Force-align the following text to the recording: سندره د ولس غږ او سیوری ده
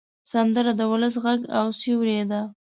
سندره 0.31 0.71
د 0.79 0.81
ولس 0.91 1.15
غږ 1.23 1.39
او 1.59 1.65
سیوری 1.79 2.17
ده 2.31 2.41